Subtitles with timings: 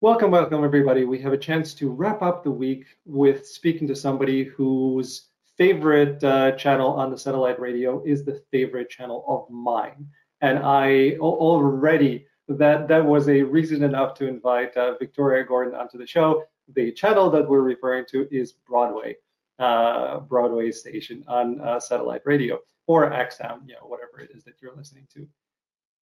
[0.00, 1.04] Welcome, welcome, everybody.
[1.04, 6.22] We have a chance to wrap up the week with speaking to somebody whose favorite
[6.22, 10.06] uh, channel on the satellite radio is the favorite channel of mine.
[10.40, 15.98] And I already, that, that was a reason enough to invite uh, Victoria Gordon onto
[15.98, 16.44] the show.
[16.76, 19.16] The channel that we're referring to is Broadway,
[19.58, 24.62] uh, Broadway station on uh, satellite radio or XM, you know, whatever it is that
[24.62, 25.26] you're listening to.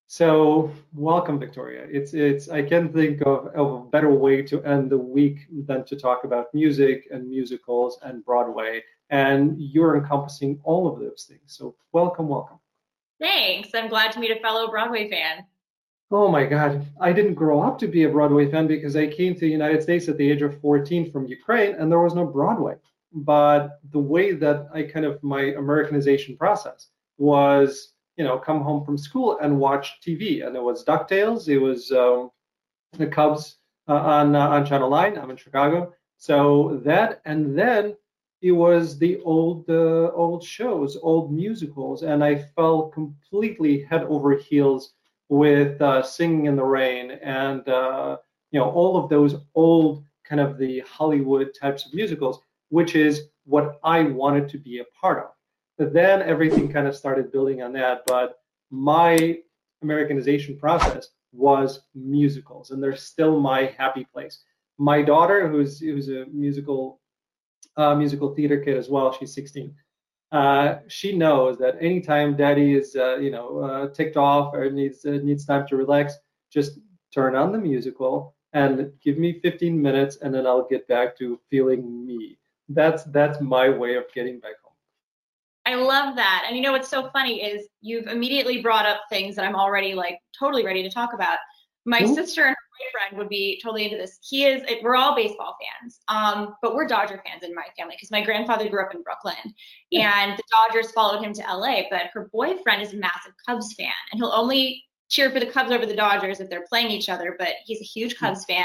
[0.08, 1.84] So welcome, Victoria.
[1.90, 5.84] It's it's I can't think of, of a better way to end the week than
[5.84, 8.84] to talk about music and musicals and Broadway.
[9.10, 11.42] And you're encompassing all of those things.
[11.46, 12.58] So welcome, welcome.
[13.20, 13.70] Thanks.
[13.74, 15.44] I'm glad to meet a fellow Broadway fan.
[16.12, 16.86] Oh my God.
[17.00, 19.82] I didn't grow up to be a Broadway fan because I came to the United
[19.82, 22.76] States at the age of 14 from Ukraine and there was no Broadway.
[23.12, 28.84] But the way that I kind of my Americanization process was you know, come home
[28.84, 30.46] from school and watch TV.
[30.46, 31.48] And it was DuckTales.
[31.48, 32.30] It was um,
[32.92, 33.56] the Cubs
[33.88, 35.18] uh, on uh, on Channel 9.
[35.18, 35.92] I'm in Chicago.
[36.18, 37.94] So that, and then
[38.40, 44.36] it was the old uh, old shows, old musicals, and I fell completely head over
[44.36, 44.92] heels
[45.28, 48.18] with uh, Singing in the Rain and uh,
[48.52, 53.28] you know all of those old kind of the Hollywood types of musicals, which is
[53.44, 55.30] what I wanted to be a part of.
[55.78, 58.02] But then everything kind of started building on that.
[58.06, 58.38] But
[58.70, 59.38] my
[59.82, 64.42] Americanization process was musicals, and they're still my happy place.
[64.78, 67.00] My daughter, who's who's a musical
[67.76, 69.74] uh, musical theater kid as well, she's 16.
[70.32, 75.04] Uh, she knows that anytime daddy is uh, you know uh, ticked off or needs
[75.04, 76.14] uh, needs time to relax,
[76.50, 76.80] just
[77.14, 81.38] turn on the musical and give me 15 minutes, and then I'll get back to
[81.50, 82.38] feeling me.
[82.68, 84.65] That's that's my way of getting back home.
[85.66, 86.44] I love that.
[86.46, 89.94] And you know what's so funny is you've immediately brought up things that I'm already
[89.94, 91.38] like totally ready to talk about.
[91.84, 92.14] My mm-hmm.
[92.14, 94.18] sister and her boyfriend would be totally into this.
[94.22, 94.62] He is.
[94.82, 98.68] We're all baseball fans, um, but we're Dodger fans in my family because my grandfather
[98.68, 99.34] grew up in Brooklyn,
[99.92, 101.82] and the Dodgers followed him to LA.
[101.90, 105.70] But her boyfriend is a massive Cubs fan, and he'll only cheer for the Cubs
[105.70, 107.36] over the Dodgers if they're playing each other.
[107.38, 108.64] But he's a huge Cubs fan.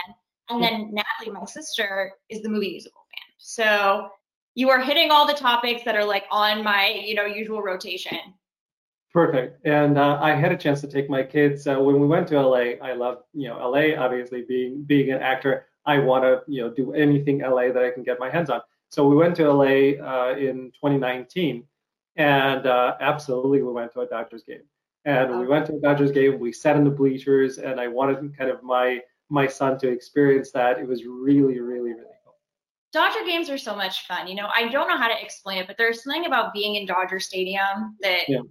[0.50, 3.36] And then Natalie, my sister, is the movie musical fan.
[3.38, 4.10] So
[4.56, 8.18] you are hitting all the topics that are like on my you know usual rotation.
[9.14, 9.66] Perfect.
[9.66, 12.42] And uh, i had a chance to take my kids uh, when we went to
[12.42, 16.62] la i love you know la obviously being being an actor i want to you
[16.62, 18.62] know do anything la that i can get my hands on.
[18.90, 21.64] So we went to la uh, in 2019
[22.18, 24.64] and uh, absolutely we went to a dodgers game.
[25.06, 28.38] And we went to a dodgers game we sat in the bleachers and i wanted
[28.38, 30.78] kind of my my son to experience that.
[30.78, 32.11] It was really really really
[32.94, 34.28] Dodger games are so much fun.
[34.28, 36.86] You know, I don't know how to explain it, but there's something about being in
[36.86, 38.42] Dodger Stadium that yeah.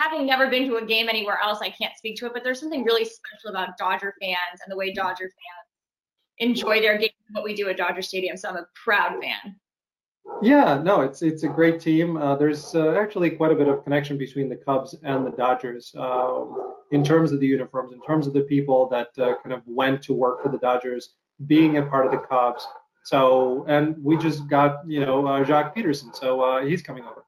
[0.00, 2.58] having never been to a game anywhere else, I can't speak to it, but there's
[2.58, 5.68] something really special about Dodger fans and the way Dodger fans
[6.38, 8.36] enjoy their game what we do at Dodger Stadium.
[8.36, 9.56] So I'm a proud fan.
[10.42, 12.16] Yeah, no, it's it's a great team.
[12.16, 15.92] Uh, there's uh, actually quite a bit of connection between the Cubs and the Dodgers
[15.98, 16.44] uh,
[16.90, 20.02] in terms of the uniforms, in terms of the people that uh, kind of went
[20.02, 21.14] to work for the Dodgers,
[21.46, 22.66] being a part of the Cubs.
[23.08, 26.14] So, and we just got, you know, uh, Joc Pederson.
[26.14, 27.24] So uh, he's coming over.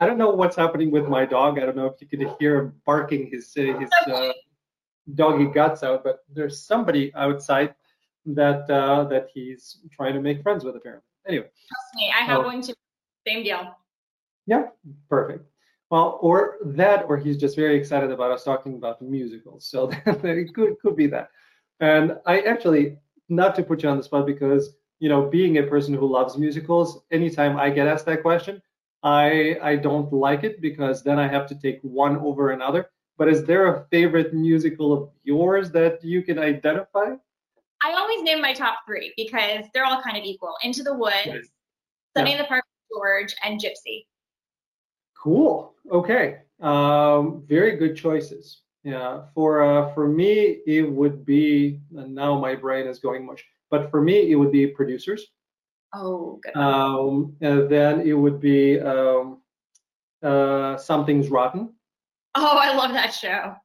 [0.00, 1.58] I don't know what's happening with my dog.
[1.58, 4.32] I don't know if you could hear him barking his uh, his uh,
[5.14, 7.74] doggy guts out, but there's somebody outside
[8.24, 11.04] that uh, that he's trying to make friends with apparently.
[11.28, 11.50] Anyway.
[11.68, 12.72] Trust me, I have one too.
[13.28, 13.76] Same deal.
[14.46, 14.68] Yeah,
[15.10, 15.44] perfect.
[15.90, 19.66] Well, or that, or he's just very excited about us talking about musicals.
[19.66, 21.28] So it could could be that.
[21.80, 22.96] And I actually,
[23.28, 26.38] not to put you on the spot because you know, being a person who loves
[26.38, 28.62] musicals, anytime I get asked that question,
[29.02, 32.88] I I don't like it because then I have to take one over another.
[33.18, 37.08] But is there a favorite musical of yours that you can identify?
[37.84, 40.54] I always name my top three because they're all kind of equal.
[40.62, 41.50] Into the Woods, nice.
[42.16, 42.36] Sunday yeah.
[42.36, 44.06] in the Park George, and Gypsy.
[45.20, 45.74] Cool.
[45.90, 46.42] Okay.
[46.60, 48.62] Um, very good choices.
[48.84, 49.22] Yeah.
[49.34, 51.80] For uh, for me, it would be.
[51.96, 53.44] And now my brain is going mush.
[53.72, 55.28] But for me, it would be producers.
[55.94, 56.54] Oh, good.
[56.56, 59.40] Um, then it would be um,
[60.22, 61.72] uh, Something's Rotten.
[62.34, 63.56] Oh, I love that show.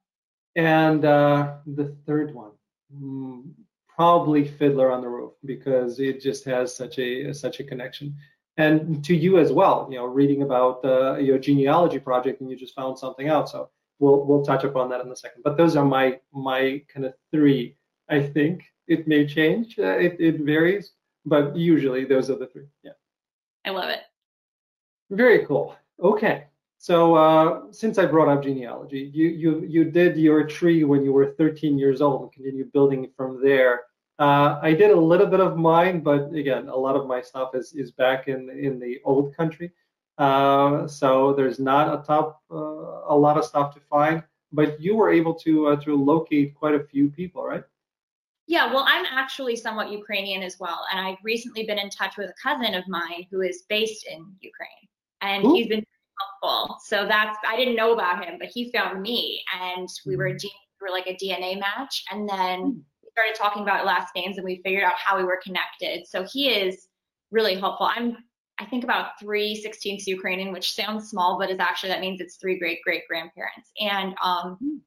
[0.56, 2.52] And uh, the third one,
[2.92, 3.44] mm,
[3.88, 8.16] probably Fiddler on the Roof, because it just has such a such a connection.
[8.58, 12.56] And to you as well, you know, reading about uh, your genealogy project, and you
[12.56, 13.50] just found something out.
[13.50, 13.70] So
[14.00, 15.44] we'll we'll touch upon that in a second.
[15.44, 17.77] But those are my my kind of three,
[18.10, 18.64] I think.
[18.88, 19.78] It may change.
[19.78, 20.94] Uh, it, it varies,
[21.26, 22.68] but usually those are the three.
[22.84, 22.94] Yeah.
[23.66, 24.00] I love it.
[25.10, 25.76] Very cool.
[26.02, 26.46] Okay.
[26.78, 31.12] So uh, since I brought up genealogy, you you you did your tree when you
[31.12, 33.82] were 13 years old and continued building from there
[34.20, 37.54] Uh, I did a little bit of mine, but again, a lot of my stuff
[37.54, 39.72] is is back in in the old country.
[40.18, 44.24] Uh, so there's not a top uh, a lot of stuff to find.
[44.52, 47.64] But you were able to uh, to locate quite a few people, right?
[48.48, 52.30] Yeah, well, I'm actually somewhat Ukrainian as well, and I've recently been in touch with
[52.30, 54.88] a cousin of mine who is based in Ukraine,
[55.22, 55.54] and Ooh.
[55.54, 55.86] he's been
[56.42, 56.78] helpful.
[56.86, 60.48] So that's I didn't know about him, but he found me, and we were mm-hmm.
[60.48, 62.80] we were like a DNA match, and then hmm.
[63.04, 66.08] we started talking about last names, and we figured out how we were connected.
[66.08, 66.88] So he is
[67.32, 67.90] really helpful.
[67.94, 68.16] I'm
[68.60, 72.38] I think about three 16th Ukrainian, which sounds small, but is actually that means it's
[72.38, 74.78] three great great grandparents, and um, hmm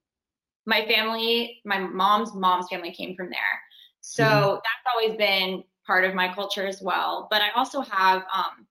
[0.66, 3.60] my family, my mom's mom's family came from there.
[4.00, 4.54] So mm-hmm.
[4.54, 7.28] that's always been part of my culture as well.
[7.30, 8.66] But I also have, um,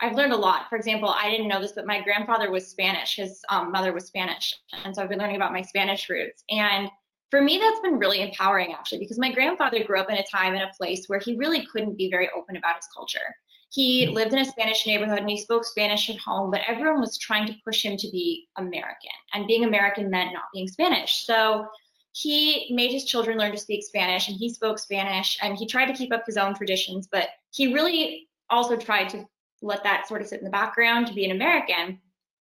[0.00, 0.68] I've learned a lot.
[0.68, 3.16] For example, I didn't know this, but my grandfather was Spanish.
[3.16, 4.54] His um, mother was Spanish.
[4.84, 6.44] And so I've been learning about my Spanish roots.
[6.50, 6.90] And
[7.30, 10.54] for me, that's been really empowering actually, because my grandfather grew up in a time
[10.54, 13.34] in a place where he really couldn't be very open about his culture.
[13.76, 17.18] He lived in a Spanish neighborhood and he spoke Spanish at home, but everyone was
[17.18, 19.10] trying to push him to be American.
[19.34, 21.26] And being American meant not being Spanish.
[21.26, 21.66] So
[22.12, 25.86] he made his children learn to speak Spanish and he spoke Spanish and he tried
[25.88, 29.26] to keep up his own traditions, but he really also tried to
[29.60, 32.00] let that sort of sit in the background to be an American.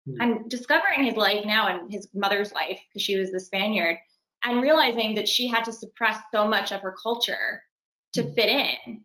[0.09, 0.21] Mm-hmm.
[0.23, 3.99] And discovering his life now and his mother's life, because she was the Spaniard,
[4.45, 7.63] and realizing that she had to suppress so much of her culture
[8.15, 8.33] to hmm.
[8.33, 9.03] fit in.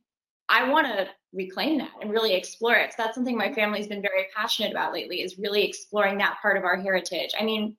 [0.47, 2.91] I want to reclaim that and really explore it.
[2.91, 6.57] So that's something my family's been very passionate about lately is really exploring that part
[6.57, 7.31] of our heritage.
[7.39, 7.75] I mean,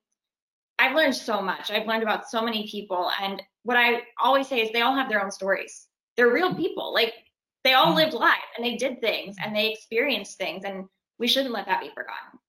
[0.77, 1.71] I've learned so much.
[1.71, 3.11] I've learned about so many people.
[3.21, 5.87] And what I always say is they all have their own stories.
[6.17, 6.93] They're real people.
[6.93, 7.13] Like
[7.63, 7.95] they all mm.
[7.95, 10.63] lived life and they did things and they experienced things.
[10.65, 10.85] And
[11.17, 12.39] we shouldn't let that be forgotten.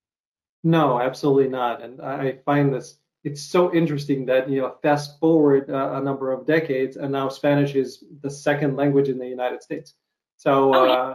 [0.65, 1.83] No, absolutely not.
[1.83, 6.31] And I find this it's so interesting that you know fast forward uh, a number
[6.33, 9.95] of decades and now Spanish is the second language in the United States.
[10.37, 10.93] So oh, yeah.
[10.93, 11.15] uh,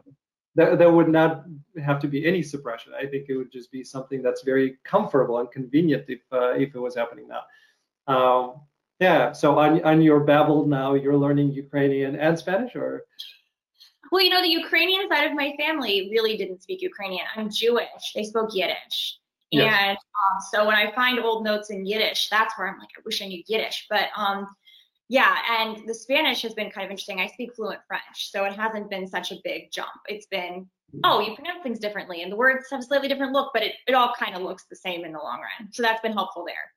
[0.55, 1.43] there, there would not
[1.83, 2.93] have to be any suppression.
[2.97, 6.75] I think it would just be something that's very comfortable and convenient if uh, if
[6.75, 7.43] it was happening now.
[8.13, 8.61] Um,
[8.99, 9.31] yeah.
[9.31, 13.05] So on on your Babbel now, you're learning Ukrainian and Spanish, or?
[14.11, 17.25] Well, you know, the Ukrainian side of my family really didn't speak Ukrainian.
[17.35, 18.11] I'm Jewish.
[18.13, 19.17] They spoke Yiddish.
[19.51, 19.73] Yes.
[19.79, 23.01] And um, so when I find old notes in Yiddish, that's where I'm like, I
[23.05, 23.87] wish I knew Yiddish.
[23.89, 24.47] But um,
[25.11, 27.19] yeah, and the Spanish has been kind of interesting.
[27.19, 29.89] I speak fluent French, so it hasn't been such a big jump.
[30.07, 30.69] It's been,
[31.03, 33.93] oh, you pronounce things differently, and the words have slightly different look, but it, it
[33.93, 35.69] all kind of looks the same in the long run.
[35.73, 36.71] So that's been helpful there.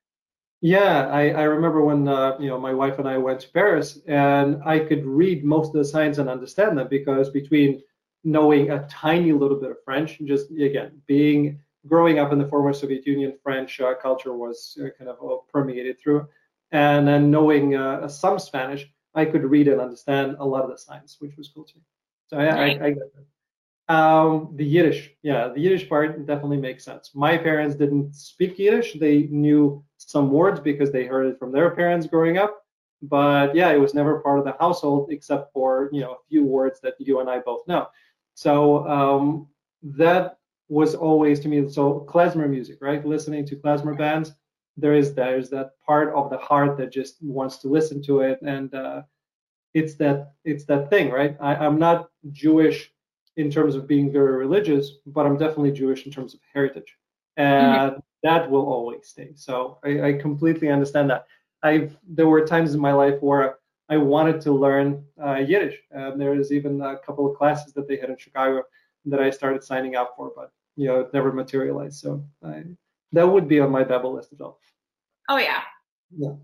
[0.60, 4.00] Yeah, I, I remember when uh, you know my wife and I went to Paris,
[4.08, 7.82] and I could read most of the signs and understand them because between
[8.24, 12.48] knowing a tiny little bit of French, and just again being growing up in the
[12.48, 15.18] former Soviet Union, French uh, culture was uh, kind of
[15.52, 16.26] permeated through
[16.74, 18.84] and then knowing uh, some Spanish,
[19.14, 21.78] I could read and understand a lot of the signs, which was cool too.
[22.26, 23.94] So yeah, I, I, get that.
[23.94, 27.12] Um, the Yiddish, yeah, the Yiddish part definitely makes sense.
[27.14, 31.70] My parents didn't speak Yiddish; they knew some words because they heard it from their
[31.70, 32.62] parents growing up.
[33.02, 36.44] But yeah, it was never part of the household except for you know a few
[36.44, 37.86] words that you and I both know.
[38.34, 39.46] So um,
[39.82, 40.38] that
[40.68, 43.06] was always to me so klezmer music, right?
[43.06, 44.32] Listening to klezmer bands
[44.76, 48.40] there is there's that part of the heart that just wants to listen to it.
[48.42, 49.02] And uh,
[49.74, 51.36] it's that it's that thing right?
[51.40, 52.90] I, i'm not jewish
[53.36, 56.96] in terms of being very religious but i'm definitely jewish in terms of heritage.
[57.36, 58.00] And mm-hmm.
[58.22, 59.32] that will always stay.
[59.34, 61.26] So I, I completely understand that.
[61.64, 63.58] I've there were times in my life where
[63.90, 65.78] i wanted to learn uh, yiddish.
[65.90, 68.62] And there was even a couple of classes that they had in chicago
[69.06, 71.98] that i started signing up for but you know it never materialized.
[72.00, 72.62] So i
[73.14, 74.58] that would be on my Babbel list as well.
[75.28, 75.62] Oh yeah.
[76.16, 76.34] Yeah.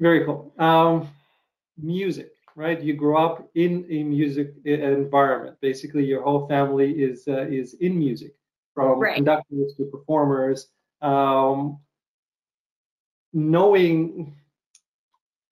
[0.00, 0.52] Very cool.
[0.58, 1.08] Um,
[1.78, 2.80] music, right?
[2.80, 5.56] You grow up in a music environment.
[5.60, 8.34] Basically, your whole family is uh, is in music,
[8.74, 9.16] from right.
[9.16, 10.68] conductors to performers.
[11.02, 11.78] Um,
[13.32, 14.34] knowing,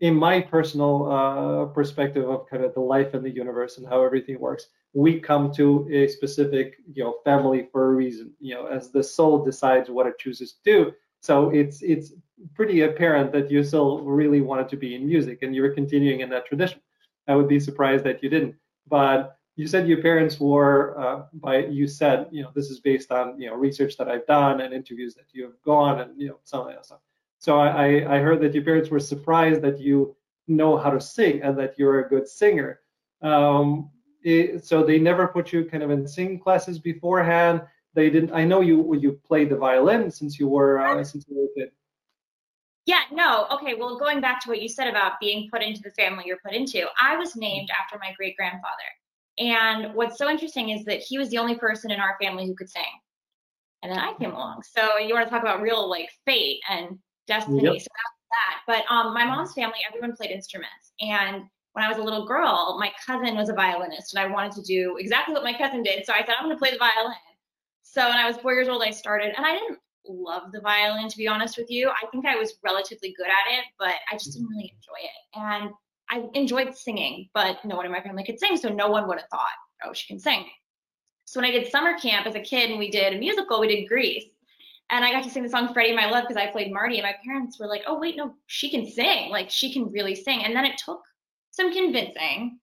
[0.00, 4.04] in my personal uh, perspective of kind of the life and the universe and how
[4.04, 8.66] everything works, we come to a specific you know family for a reason you know
[8.66, 10.92] as the soul decides what it chooses to do.
[11.20, 12.12] So it's it's
[12.54, 16.20] pretty apparent that you still really wanted to be in music and you were continuing
[16.20, 16.80] in that tradition.
[17.28, 18.56] I would be surprised that you didn't.
[18.88, 23.12] But you said your parents were uh, by you said you know this is based
[23.12, 26.28] on you know research that i've done and interviews that you have gone and you
[26.28, 27.00] know some of that stuff.
[27.38, 30.16] So i i heard that your parents were surprised that you
[30.48, 32.80] know how to sing and that you're a good singer.
[33.22, 33.90] Um,
[34.22, 37.62] it, so they never put you kind of in singing classes beforehand.
[37.94, 38.32] They didn't.
[38.32, 41.54] I know you you played the violin since you were uh, since you were a
[41.54, 41.72] kid.
[42.86, 43.46] Yeah, no.
[43.52, 46.38] Okay, well, going back to what you said about being put into the family you're
[46.44, 48.90] put into, I was named after my great grandfather.
[49.38, 52.54] And what's so interesting is that he was the only person in our family who
[52.54, 52.82] could sing.
[53.82, 54.62] And then I came along.
[54.62, 57.62] So you want to talk about real like fate and destiny.
[57.62, 57.80] Yep.
[57.80, 57.86] So
[58.30, 58.60] that.
[58.66, 60.92] But um, my mom's family, everyone played instruments.
[61.00, 64.52] And when I was a little girl, my cousin was a violinist, and I wanted
[64.52, 66.04] to do exactly what my cousin did.
[66.04, 67.14] So I said, I'm going to play the violin.
[67.82, 71.08] So when I was four years old, I started, and I didn't love the violin,
[71.08, 71.90] to be honest with you.
[71.90, 75.10] I think I was relatively good at it, but I just didn't really enjoy it.
[75.34, 75.70] And
[76.10, 79.18] I enjoyed singing, but no one in my family could sing, so no one would
[79.18, 79.46] have thought,
[79.84, 80.46] oh, she can sing.
[81.24, 83.68] So when I did summer camp as a kid and we did a musical, we
[83.68, 84.24] did Grease.
[84.90, 87.04] And I got to sing the song Freddie My Love because I played Marty, and
[87.04, 89.30] my parents were like, oh, wait, no, she can sing.
[89.30, 90.42] Like, she can really sing.
[90.44, 91.02] And then it took
[91.50, 92.58] some convincing.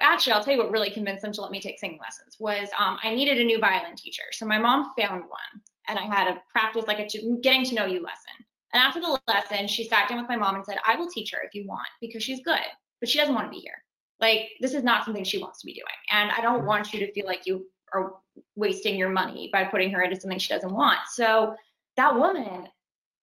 [0.00, 2.68] Actually, I'll tell you what really convinced them to let me take singing lessons was
[2.78, 4.22] um, I needed a new violin teacher.
[4.32, 7.08] So my mom found one and I had a practice like a
[7.40, 8.44] getting to know you lesson.
[8.72, 11.32] And after the lesson, she sat down with my mom and said, I will teach
[11.32, 12.60] her if you want because she's good,
[13.00, 13.82] but she doesn't want to be here.
[14.20, 15.86] Like, this is not something she wants to be doing.
[16.10, 18.14] And I don't want you to feel like you are
[18.56, 20.98] wasting your money by putting her into something she doesn't want.
[21.12, 21.54] So
[21.96, 22.68] that woman,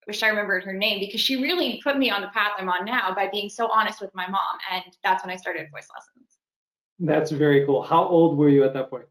[0.06, 2.84] wish I remembered her name because she really put me on the path I'm on
[2.84, 4.56] now by being so honest with my mom.
[4.72, 6.38] And that's when I started voice lessons.
[6.98, 7.82] That's very cool.
[7.82, 9.06] How old were you at that point?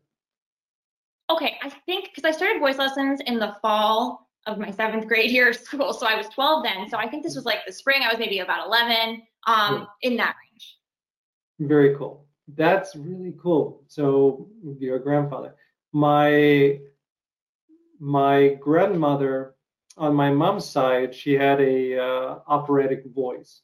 [1.30, 5.32] okay, I think because I started voice lessons in the fall of my seventh grade
[5.32, 5.94] year of school.
[5.94, 6.90] So I was 12 then.
[6.90, 8.02] So I think this was like the spring.
[8.04, 10.10] I was maybe about 11 um, yeah.
[10.10, 10.78] in that range.
[11.60, 12.26] Very cool.
[12.56, 13.84] That's really cool.
[13.88, 14.48] So
[14.80, 15.56] your grandfather,
[15.94, 16.80] my
[18.00, 19.55] my grandmother
[19.98, 23.62] on my mom's side, she had a uh, operatic voice,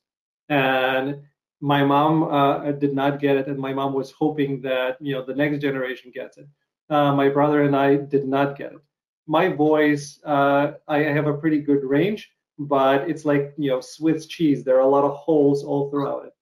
[0.50, 1.22] and
[1.60, 5.24] my mom uh, did not get it, and my mom was hoping that you know
[5.24, 6.48] the next generation gets it.
[6.90, 8.80] Uh, my brother and I did not get it.
[9.28, 14.26] My voice, uh, I have a pretty good range, but it's like you know Swiss
[14.26, 14.64] cheese.
[14.64, 16.34] There are a lot of holes all throughout it.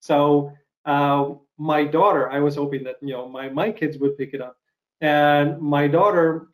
[0.00, 0.52] So
[0.84, 4.40] uh, my daughter, I was hoping that you know my my kids would pick it
[4.40, 4.56] up,
[5.00, 6.49] and my daughter,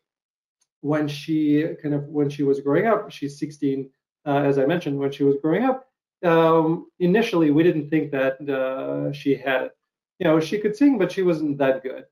[0.87, 3.90] when she kind of when she was growing up, she's 16,
[4.25, 5.88] uh, as I mentioned, when she was growing up.
[6.25, 9.73] Um, initially, we didn't think that uh, she had it.
[10.19, 12.05] You know, she could sing, but she wasn't that good.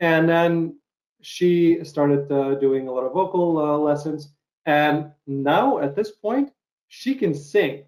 [0.00, 0.78] And then
[1.20, 4.32] she started uh, doing a lot of vocal uh, lessons.
[4.66, 6.50] And now at this point,
[6.88, 7.84] she can sing.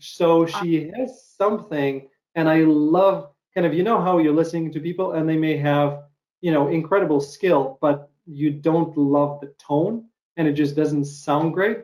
[0.00, 2.08] So she has something.
[2.34, 5.56] And I love kind of, you know, how you're listening to people and they may
[5.58, 6.04] have,
[6.40, 11.52] you know, incredible skill, but you don't love the tone and it just doesn't sound
[11.52, 11.78] great.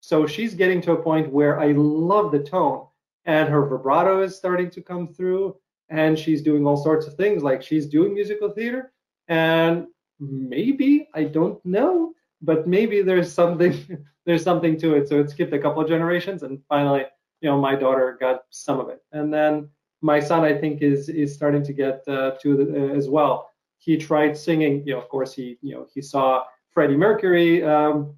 [0.00, 2.86] So she's getting to a point where I love the tone
[3.24, 5.56] and her vibrato is starting to come through
[5.88, 8.92] and she's doing all sorts of things like she's doing musical theater
[9.28, 9.86] and
[10.20, 15.08] maybe I don't know, but maybe there's something there's something to it.
[15.08, 17.04] So it skipped a couple of generations, and finally,
[17.40, 19.70] you know, my daughter got some of it, and then
[20.02, 23.49] my son, I think, is is starting to get uh, to the, uh, as well.
[23.80, 28.14] He tried singing, you know, of course, he you know he saw Freddie Mercury, um,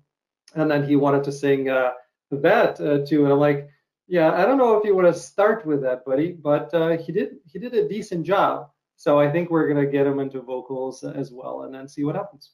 [0.55, 1.93] and then he wanted to sing uh,
[2.31, 3.69] that uh, too, and I'm like.
[4.09, 7.13] Yeah, I don't know if you want to start with that, buddy, but uh, he
[7.13, 8.69] did he did a decent job.
[8.97, 12.15] So I think we're gonna get him into vocals as well, and then see what
[12.15, 12.51] happens.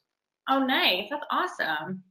[0.49, 1.09] Oh, nice!
[1.11, 2.03] That's awesome.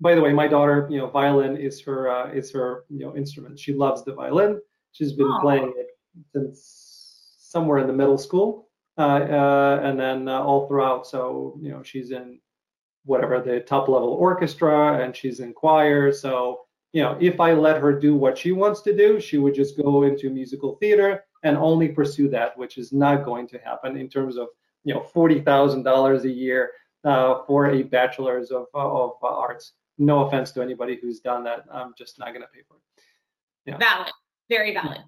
[0.00, 3.16] By the way, my daughter, you know, violin is her uh, is her you know
[3.16, 3.58] instrument.
[3.58, 4.60] She loves the violin.
[4.92, 5.88] She's been playing it
[6.32, 11.06] since somewhere in the middle school, and then uh, all throughout.
[11.06, 12.38] So you know, she's in
[13.04, 16.12] whatever the top level orchestra, and she's in choir.
[16.12, 16.60] So
[16.92, 19.76] you know, if I let her do what she wants to do, she would just
[19.76, 24.08] go into musical theater and only pursue that, which is not going to happen in
[24.08, 24.48] terms of
[24.84, 26.70] you know forty thousand dollars a year
[27.04, 29.72] uh, for a bachelor's of of arts.
[29.98, 33.02] No offense to anybody who's done that, I'm just not going to pay for it.
[33.66, 33.76] Yeah.
[33.78, 34.12] Valid,
[34.48, 34.98] very valid.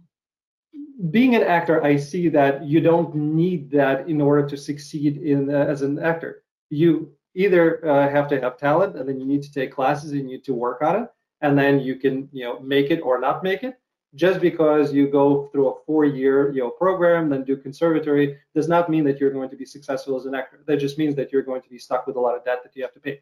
[1.11, 5.55] Being an actor, I see that you don't need that in order to succeed in
[5.55, 6.43] uh, as an actor.
[6.71, 10.23] You either uh, have to have talent, and then you need to take classes and
[10.23, 13.21] you need to work on it and then you can you know make it or
[13.21, 13.79] not make it.
[14.15, 18.89] Just because you go through a four-year you know program then do conservatory does not
[18.89, 20.61] mean that you're going to be successful as an actor.
[20.67, 22.75] That just means that you're going to be stuck with a lot of debt that
[22.75, 23.21] you have to pay.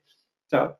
[0.49, 0.77] So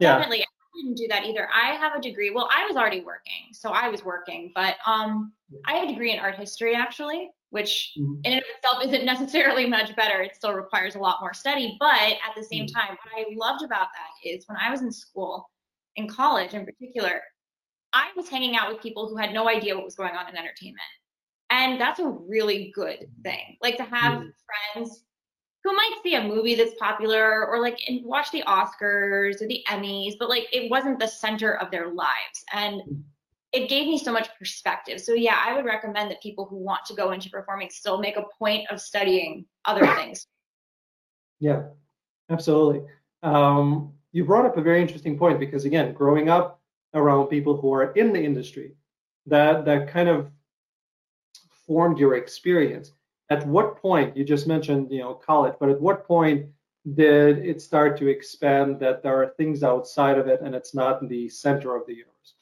[0.00, 0.18] yeah.
[0.18, 3.70] Definitely didn't do that either i have a degree well i was already working so
[3.70, 5.32] i was working but um
[5.66, 8.14] i have a degree in art history actually which mm-hmm.
[8.24, 11.76] in and of itself isn't necessarily much better it still requires a lot more study
[11.78, 12.88] but at the same mm-hmm.
[12.88, 15.48] time what i loved about that is when i was in school
[15.96, 17.22] in college in particular,
[17.92, 20.36] I was hanging out with people who had no idea what was going on in
[20.36, 20.80] entertainment.
[21.50, 23.56] And that's a really good thing.
[23.60, 24.30] Like to have mm.
[24.72, 25.04] friends
[25.64, 29.64] who might see a movie that's popular or like and watch the Oscars or the
[29.68, 32.44] Emmys, but like it wasn't the center of their lives.
[32.52, 33.04] And
[33.52, 35.00] it gave me so much perspective.
[35.00, 38.16] So yeah, I would recommend that people who want to go into performing still make
[38.16, 40.26] a point of studying other things.
[41.38, 41.64] Yeah,
[42.30, 42.82] absolutely.
[43.22, 46.60] Um, you brought up a very interesting point because again, growing up
[46.94, 48.74] around people who are in the industry,
[49.26, 50.30] that that kind of
[51.66, 52.92] formed your experience.
[53.32, 56.44] At what point you just mentioned, you know, college, but at what point
[56.92, 61.08] did it start to expand that there are things outside of it and it's not
[61.08, 62.34] the center of the universe?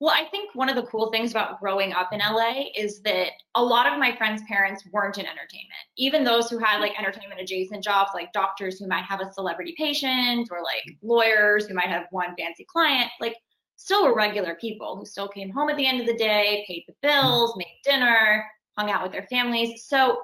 [0.00, 3.28] Well, I think one of the cool things about growing up in LA is that
[3.54, 5.84] a lot of my friends' parents weren't in entertainment.
[5.96, 9.76] Even those who had like entertainment adjacent jobs, like doctors who might have a celebrity
[9.78, 13.36] patient or like lawyers who might have one fancy client, like
[13.76, 16.82] still were regular people who still came home at the end of the day, paid
[16.88, 18.44] the bills, made dinner,
[18.76, 19.84] hung out with their families.
[19.84, 20.18] So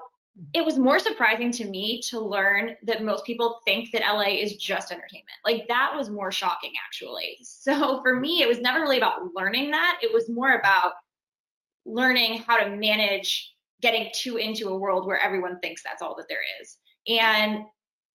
[0.53, 4.55] it was more surprising to me to learn that most people think that LA is
[4.55, 5.37] just entertainment.
[5.45, 7.37] Like that was more shocking actually.
[7.41, 9.99] So for me, it was never really about learning that.
[10.01, 10.93] It was more about
[11.85, 16.27] learning how to manage getting too into a world where everyone thinks that's all that
[16.29, 16.77] there is.
[17.07, 17.65] And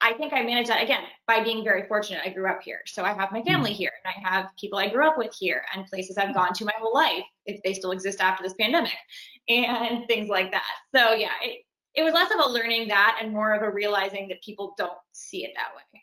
[0.05, 2.21] I think I managed that again by being very fortunate.
[2.23, 2.81] I grew up here.
[2.85, 5.63] So I have my family here and I have people I grew up with here
[5.73, 8.93] and places I've gone to my whole life if they still exist after this pandemic
[9.49, 10.69] and things like that.
[10.95, 14.27] So yeah, it, it was less of a learning that and more of a realizing
[14.27, 16.01] that people don't see it that way.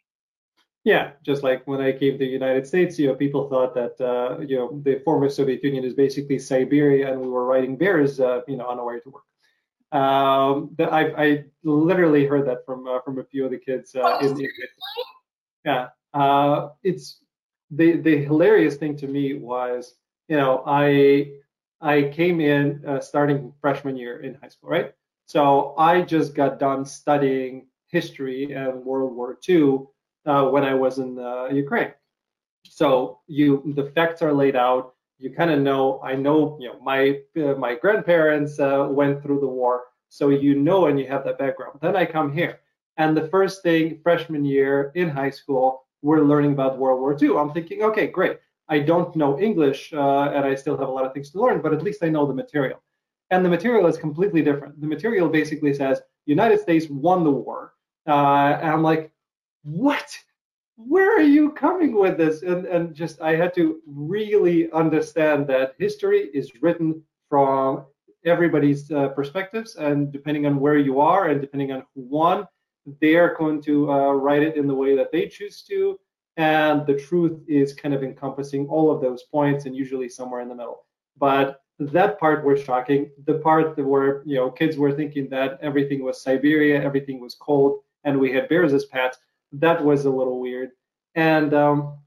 [0.84, 4.00] Yeah, just like when I came to the United States, you know, people thought that
[4.00, 8.18] uh, you know the former Soviet Union is basically Siberia, and we were riding bears,
[8.18, 9.22] uh, you know, on our way to work.
[9.92, 13.94] Um, I I literally heard that from uh, from a few of the kids.
[13.94, 14.48] Uh, in,
[15.64, 17.20] yeah, uh, it's
[17.70, 19.94] the the hilarious thing to me was,
[20.28, 21.32] you know, I
[21.80, 24.94] I came in uh, starting freshman year in high school, right?
[25.26, 29.80] So I just got done studying history and World War II
[30.26, 31.92] uh, when I was in uh, Ukraine.
[32.64, 34.94] So you, the facts are laid out.
[35.18, 36.00] You kind of know.
[36.02, 40.54] I know, you know, my uh, my grandparents uh, went through the war, so you
[40.54, 41.78] know, and you have that background.
[41.80, 42.60] Then I come here,
[42.96, 47.36] and the first thing freshman year in high school, we're learning about World War II.
[47.38, 48.38] I'm thinking, okay, great.
[48.68, 51.60] I don't know English, uh, and I still have a lot of things to learn,
[51.60, 52.82] but at least I know the material.
[53.30, 54.80] And the material is completely different.
[54.80, 57.74] The material basically says United States won the war.
[58.06, 59.12] Uh, and I'm like,
[59.62, 60.18] what?
[60.86, 62.42] Where are you coming with this?
[62.42, 67.84] And, and just, I had to really understand that history is written from
[68.24, 69.76] everybody's uh, perspectives.
[69.76, 72.46] And depending on where you are and depending on who won,
[73.00, 75.98] they're going to uh, write it in the way that they choose to.
[76.36, 80.48] And the truth is kind of encompassing all of those points and usually somewhere in
[80.48, 80.84] the middle.
[81.18, 83.10] But that part was shocking.
[83.26, 87.80] The part where you know kids were thinking that everything was Siberia, everything was cold,
[88.04, 89.18] and we had bears as pets.
[89.52, 90.70] That was a little weird.
[91.14, 91.98] And um,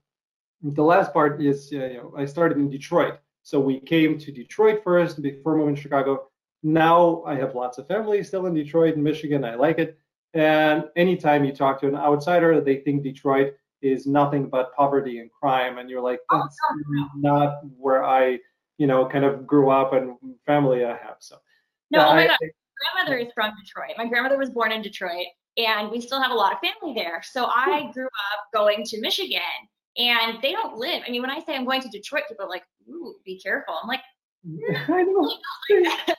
[0.62, 4.82] the last part is you know I started in Detroit, so we came to Detroit
[4.84, 6.28] first before moving to Chicago.
[6.64, 9.46] Now I have lots of family still in Detroit, Michigan.
[9.46, 10.00] I like it.
[10.34, 15.32] And anytime you talk to an outsider, they think Detroit is nothing but poverty and
[15.32, 16.58] crime, and you're like, that's
[17.16, 18.40] not where I
[18.78, 21.18] you know, kind of grew up and family I have.
[21.20, 21.38] So
[21.92, 22.38] no, oh my God.
[22.42, 22.50] My
[22.94, 23.92] grandmother is from Detroit.
[23.98, 27.22] My grandmother was born in Detroit and we still have a lot of family there.
[27.24, 29.42] So I grew up going to Michigan
[29.98, 31.04] and they don't live.
[31.08, 33.76] I mean, when I say I'm going to Detroit, people are like, ooh, be careful.
[33.82, 34.02] I'm like,
[34.46, 35.32] mm, I know.
[35.90, 36.18] like,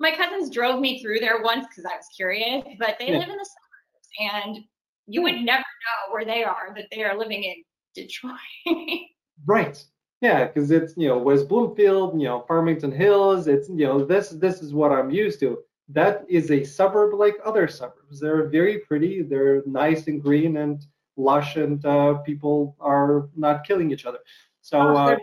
[0.00, 3.18] my cousins drove me through there once because I was curious, but they yeah.
[3.18, 4.64] live in the suburbs and
[5.06, 7.62] you would never know where they are that they are living in
[7.94, 8.36] Detroit.
[9.46, 9.84] right.
[10.20, 13.48] Yeah, because it's you know West Bloomfield, you know Farmington Hills.
[13.48, 15.58] It's you know this this is what I'm used to.
[15.92, 18.20] That is a suburb like other suburbs.
[18.20, 19.22] They're very pretty.
[19.22, 20.84] They're nice and green and
[21.16, 24.18] lush, and uh, people are not killing each other.
[24.62, 25.16] So oh, uh,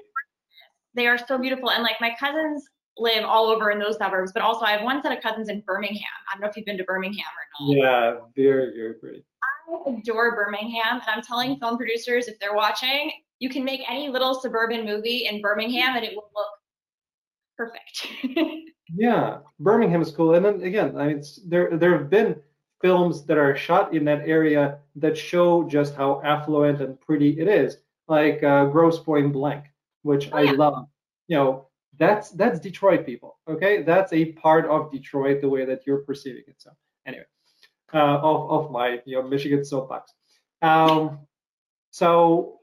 [0.94, 1.72] they are so beautiful.
[1.72, 5.02] And like my cousins live all over in those suburbs, but also I have one
[5.02, 6.04] set of cousins in Birmingham.
[6.30, 7.78] I don't know if you've been to Birmingham or not.
[7.78, 9.24] Yeah, very very pretty.
[9.44, 14.10] I adore Birmingham, and I'm telling film producers if they're watching, you can make any
[14.10, 16.48] little suburban movie in Birmingham and it will look
[17.58, 18.08] perfect.
[18.96, 20.36] yeah, Birmingham is cool.
[20.36, 22.40] And then again, I mean, there there have been
[22.82, 27.48] films that are shot in that area that show just how affluent and pretty it
[27.48, 29.66] is, like uh, Grosse Pointe Blank,
[30.04, 30.88] which oh, I love.
[31.28, 33.38] You know, that's that's Detroit people.
[33.48, 36.56] Okay, that's a part of Detroit the way that you're perceiving it.
[36.58, 36.72] So
[37.06, 37.26] anyway,
[37.94, 40.14] uh, off off my you know Michigan soapbox.
[40.62, 41.20] Um,
[41.92, 42.60] so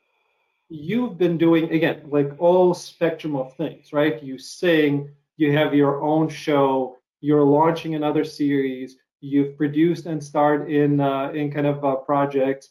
[0.69, 6.03] you've been doing again like all spectrum of things right you sing you have your
[6.03, 11.83] own show you're launching another series You've produced and starred in uh, in kind of
[11.83, 12.68] a project.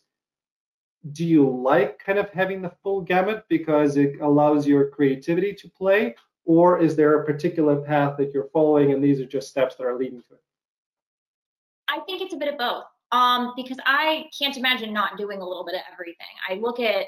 [1.12, 5.69] Do you like kind of having the full gamut because it allows your creativity to
[5.69, 9.75] play, or is there a particular path that you're following and these are just steps
[9.75, 10.41] that are leading to it?
[11.88, 12.86] I think it's a bit of both.
[13.12, 16.28] Um, because I can't imagine not doing a little bit of everything.
[16.49, 17.06] I look at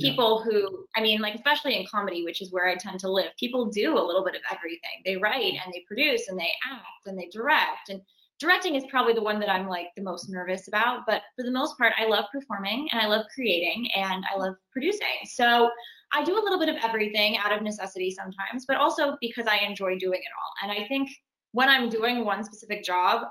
[0.00, 0.50] people yeah.
[0.50, 3.66] who i mean like especially in comedy which is where i tend to live people
[3.66, 5.02] do a little bit of everything.
[5.04, 7.88] They write and they produce and they act and they direct.
[7.88, 8.00] And
[8.40, 11.50] directing is probably the one that i'm like the most nervous about but for the
[11.50, 15.06] most part i love performing and i love creating and i love producing.
[15.24, 15.70] So
[16.12, 19.58] i do a little bit of everything out of necessity sometimes but also because i
[19.58, 20.68] enjoy doing it all.
[20.68, 21.10] And i think
[21.52, 23.22] when i'm doing one specific job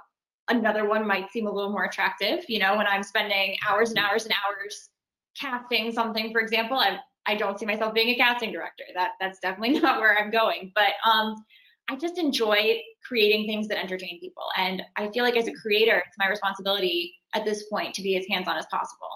[0.50, 4.00] another one might seem a little more attractive you know when i'm spending hours and
[4.00, 4.90] hours and hours
[5.40, 8.84] casting something, for example, I I don't see myself being a casting director.
[8.96, 10.72] That that's definitely not where I'm going.
[10.76, 11.36] But um,
[11.90, 16.04] I just enjoy creating things that entertain people, and I feel like as a creator,
[16.06, 19.10] it's my responsibility at this point to be as hands-on as possible.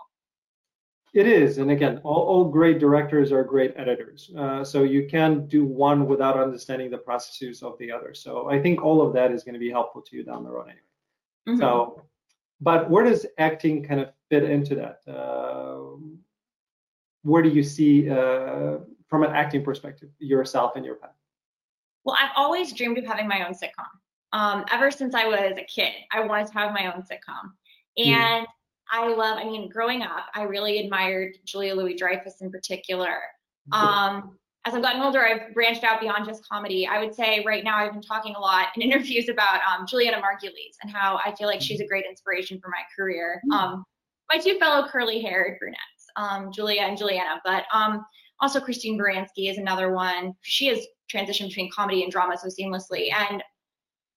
[1.13, 4.29] It is, and again, all, all great directors are great editors.
[4.37, 8.13] Uh, so you can do one without understanding the processes of the other.
[8.13, 10.51] So I think all of that is going to be helpful to you down the
[10.51, 10.79] road anyway.
[11.47, 11.59] Mm-hmm.
[11.59, 12.03] So,
[12.59, 15.01] but where does acting kind of fit into that?
[15.11, 15.97] Uh,
[17.23, 21.11] where do you see, uh, from an acting perspective, yourself and your path?
[22.03, 23.87] Well, I've always dreamed of having my own sitcom.
[24.33, 27.51] Um, ever since I was a kid, I wanted to have my own sitcom.
[27.97, 28.13] Hmm.
[28.13, 28.47] And.
[28.89, 33.17] I love, I mean, growing up, I really admired Julia Louis Dreyfus in particular.
[33.73, 36.87] Um, as I've gotten older, I've branched out beyond just comedy.
[36.87, 40.17] I would say right now I've been talking a lot in interviews about um, Julianna
[40.17, 43.41] Margulies and how I feel like she's a great inspiration for my career.
[43.45, 43.51] Hmm.
[43.51, 43.85] Um,
[44.29, 45.81] my two fellow curly-haired brunettes,
[46.15, 48.05] um, Julia and Julianna, but um,
[48.39, 50.33] also Christine Baranski is another one.
[50.41, 50.79] She has
[51.13, 53.43] transitioned between comedy and drama so seamlessly, and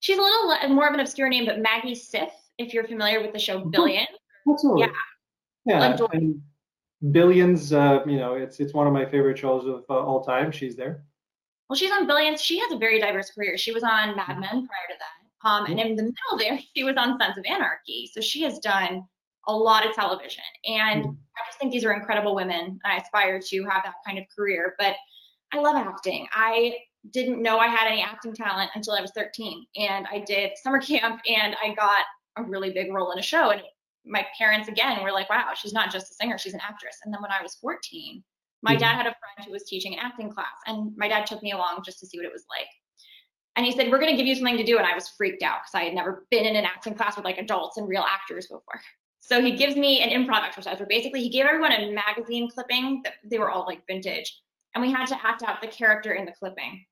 [0.01, 3.33] she's a little more of an obscure name, but Maggie Siff, if you're familiar with
[3.33, 3.71] the show mm-hmm.
[3.71, 4.09] Billions.
[4.49, 4.89] Absolutely.
[5.67, 5.97] Yeah.
[5.99, 6.19] Yeah.
[7.13, 10.53] Billions, uh, you know, it's it's one of my favorite shows of uh, all time.
[10.53, 11.03] She's there.
[11.69, 12.43] Well, she's on Billions.
[12.43, 13.57] She has a very diverse career.
[13.57, 15.49] She was on Mad Men prior to that.
[15.49, 18.11] Um, and in the middle there, she was on Sons of Anarchy.
[18.13, 19.05] So she has done
[19.47, 20.45] a lot of television.
[20.67, 21.13] And mm-hmm.
[21.13, 22.79] I just think these are incredible women.
[22.85, 24.75] I aspire to have that kind of career.
[24.79, 24.97] But
[25.53, 26.27] I love acting.
[26.33, 26.75] I
[27.13, 29.65] didn't know I had any acting talent until I was 13.
[29.77, 32.05] And I did summer camp and I got
[32.37, 33.51] a really big role in a show.
[33.51, 33.63] And
[34.05, 36.99] my parents, again, were like, wow, she's not just a singer, she's an actress.
[37.05, 38.23] And then when I was 14,
[38.63, 38.81] my mm-hmm.
[38.81, 40.47] dad had a friend who was teaching an acting class.
[40.67, 42.69] And my dad took me along just to see what it was like.
[43.57, 44.79] And he said, We're going to give you something to do.
[44.79, 47.25] And I was freaked out because I had never been in an acting class with
[47.25, 48.81] like adults and real actors before.
[49.21, 53.03] So he gives me an improv exercise where basically he gave everyone a magazine clipping
[53.05, 54.41] that they were all like vintage.
[54.75, 56.85] And we had to act out the character in the clipping.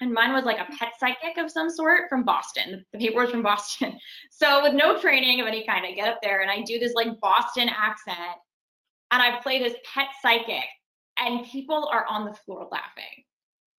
[0.00, 2.84] And mine was like a pet psychic of some sort from Boston.
[2.92, 3.98] The paper was from Boston.
[4.30, 6.94] So with no training of any kind, I get up there and I do this
[6.94, 8.36] like Boston accent
[9.12, 10.64] and I play this pet psychic
[11.18, 13.24] and people are on the floor laughing.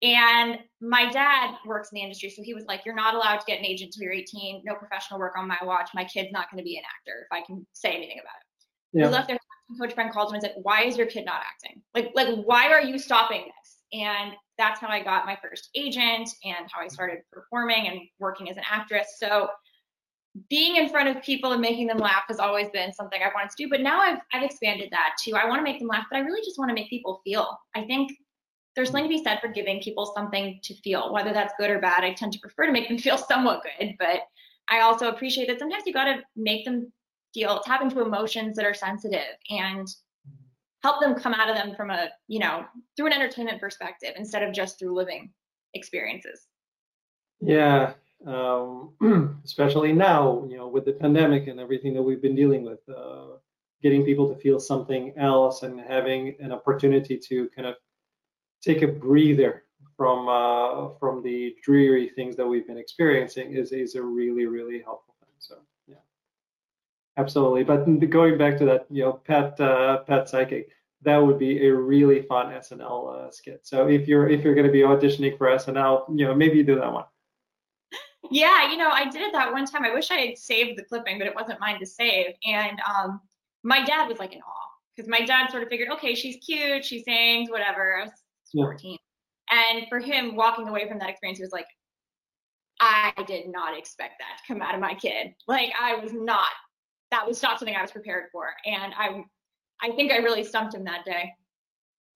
[0.04, 3.46] And my dad works in the industry, so he was like, "You're not allowed to
[3.48, 4.62] get an agent until you're 18.
[4.66, 5.90] No professional work on my watch.
[5.96, 9.00] My kid's not going to be an actor if I can say anything about it."
[9.00, 9.06] Yeah.
[9.08, 9.40] He left there.
[9.80, 11.82] Coach friend called him and said, "Why is your kid not acting?
[11.96, 16.30] Like, like why are you stopping this?" And that's how I got my first agent
[16.44, 19.16] and how I started performing and working as an actress.
[19.18, 19.50] So
[20.50, 23.52] being in front of people and making them laugh has always been something I've wanted
[23.52, 23.70] to do.
[23.70, 25.36] But now I've I've expanded that too.
[25.36, 27.58] I want to make them laugh, but I really just want to make people feel.
[27.74, 28.12] I think
[28.76, 31.80] there's something to be said for giving people something to feel, whether that's good or
[31.80, 32.04] bad.
[32.04, 34.22] I tend to prefer to make them feel somewhat good, but
[34.70, 36.92] I also appreciate that sometimes you got to make them
[37.34, 39.88] feel, tap into emotions that are sensitive and
[40.84, 44.44] help them come out of them from a, you know, through an entertainment perspective instead
[44.44, 45.32] of just through living
[45.74, 46.48] experiences.
[47.42, 47.94] Yeah,
[48.26, 48.94] um,
[49.46, 53.38] especially now, you know, with the pandemic and everything that we've been dealing with, uh,
[53.82, 57.76] getting people to feel something else and having an opportunity to kind of
[58.64, 59.64] take a breather
[59.98, 64.82] from uh, from the dreary things that we've been experiencing is is a really really
[64.82, 65.36] helpful thing.
[65.40, 65.56] So
[65.88, 66.04] yeah,
[67.18, 67.64] absolutely.
[67.64, 70.70] But going back to that, you know, pet uh, pet psychic,
[71.04, 73.62] that would be a really fun SNL uh, skit.
[73.64, 76.76] So if you're if you're going to be auditioning for SNL, you know, maybe do
[76.76, 77.06] that one.
[78.32, 79.84] Yeah, you know, I did it that one time.
[79.84, 82.34] I wish I had saved the clipping, but it wasn't mine to save.
[82.48, 83.20] And um,
[83.64, 86.86] my dad was like in awe because my dad sort of figured, okay, she's cute,
[86.86, 87.98] she sings, whatever.
[87.98, 88.23] I was
[88.54, 88.98] 14.
[89.52, 91.68] And for him, walking away from that experience, he was like,
[92.80, 95.34] I did not expect that to come out of my kid.
[95.48, 96.50] Like I was not,
[97.12, 98.48] that was not something I was prepared for.
[98.66, 99.24] And I,
[99.82, 101.34] I think I really stumped him that day.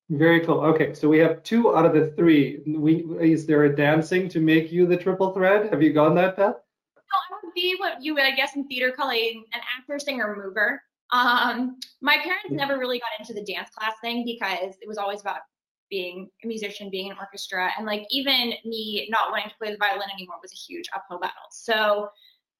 [0.09, 0.61] Very cool.
[0.61, 2.61] Okay, so we have two out of the three.
[2.65, 5.69] We is there a dancing to make you the triple threat?
[5.69, 6.55] Have you gone that path?
[6.55, 9.99] No, I would be what you would, I guess, in theater call a, an actor,
[9.99, 10.81] singer, mover.
[11.11, 15.19] Um, my parents never really got into the dance class thing because it was always
[15.19, 15.39] about
[15.89, 19.77] being a musician, being an orchestra, and like even me not wanting to play the
[19.77, 21.47] violin anymore was a huge uphill battle.
[21.51, 22.09] So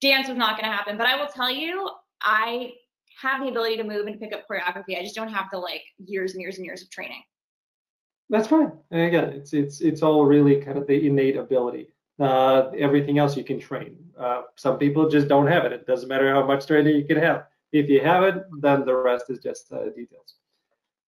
[0.01, 0.97] dance was not going to happen.
[0.97, 1.89] But I will tell you,
[2.21, 2.73] I
[3.21, 4.97] have the ability to move and pick up choreography.
[4.97, 7.21] I just don't have the like years and years and years of training.
[8.29, 8.71] That's fine.
[8.91, 11.89] And again, it's it's it's all really kind of the innate ability.
[12.19, 13.95] Uh, everything else you can train.
[14.19, 15.71] Uh, some people just don't have it.
[15.71, 17.45] It doesn't matter how much training you can have.
[17.71, 20.35] If you have it, then the rest is just uh, details.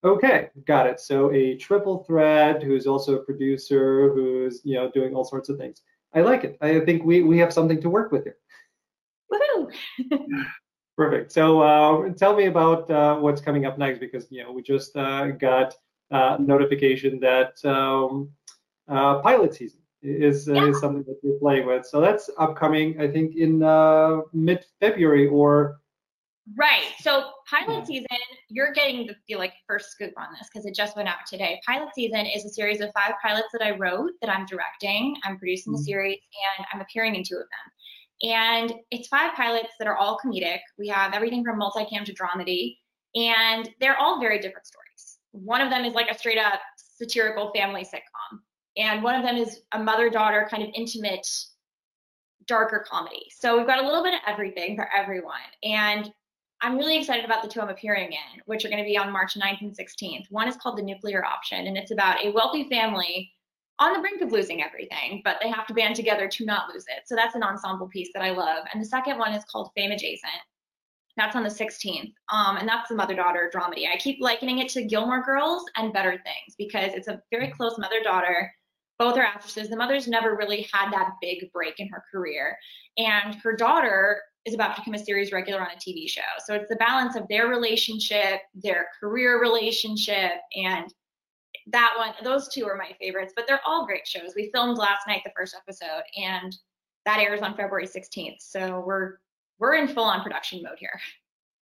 [0.03, 0.99] Okay, got it.
[0.99, 5.57] So a triple threat who's also a producer, who's you know doing all sorts of
[5.57, 5.81] things.
[6.13, 6.57] I like it.
[6.61, 8.37] I think we we have something to work with here.
[9.31, 9.71] Woohoo!
[10.97, 11.31] Perfect.
[11.31, 14.95] So uh, tell me about uh, what's coming up next because you know we just
[14.95, 15.75] uh, got
[16.11, 18.29] uh, notification that um,
[18.87, 20.65] uh, pilot season is, yeah.
[20.65, 21.85] is something that we're playing with.
[21.85, 25.79] So that's upcoming, I think, in uh, mid-February or.
[26.57, 26.93] Right.
[27.01, 28.07] So pilot season,
[28.49, 31.59] you're getting the feel like first scoop on this because it just went out today.
[31.65, 35.15] Pilot season is a series of five pilots that I wrote that I'm directing.
[35.23, 35.85] I'm producing the mm-hmm.
[35.85, 36.19] series
[36.57, 38.31] and I'm appearing in two of them.
[38.31, 40.59] And it's five pilots that are all comedic.
[40.77, 42.75] We have everything from multicam to dramedy,
[43.15, 45.19] and they're all very different stories.
[45.31, 48.39] One of them is like a straight up satirical family sitcom
[48.79, 51.27] and one of them is a mother-daughter kind of intimate
[52.47, 53.27] darker comedy.
[53.37, 55.35] So we've got a little bit of everything for everyone.
[55.63, 56.11] And
[56.61, 59.11] I'm really excited about the two I'm appearing in, which are going to be on
[59.11, 60.25] March 9th and 16th.
[60.29, 63.31] One is called The Nuclear Option, and it's about a wealthy family
[63.79, 66.83] on the brink of losing everything, but they have to band together to not lose
[66.89, 67.03] it.
[67.05, 68.65] So that's an ensemble piece that I love.
[68.73, 70.33] And the second one is called Fame Adjacent.
[71.15, 72.13] That's on the 16th.
[72.31, 73.85] Um, and that's the mother daughter dramedy.
[73.91, 77.77] I keep likening it to Gilmore Girls and Better Things because it's a very close
[77.77, 78.51] mother daughter
[78.99, 79.69] both are actresses.
[79.69, 82.57] The mother's never really had that big break in her career.
[82.97, 86.21] And her daughter is about to become a series regular on a TV show.
[86.45, 90.93] So it's the balance of their relationship, their career relationship, and
[91.71, 94.33] that one, those two are my favorites, but they're all great shows.
[94.35, 96.55] We filmed last night the first episode, and
[97.05, 98.37] that airs on February 16th.
[98.39, 99.17] So we're
[99.59, 100.99] we're in full on production mode here.